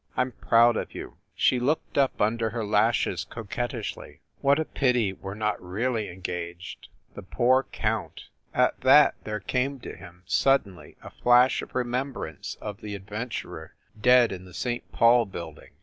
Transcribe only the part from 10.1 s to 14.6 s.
suddenly, a flash of remembrance of the adventurer, dead in the